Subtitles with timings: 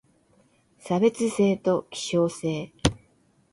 [0.79, 2.73] 差別性と希少性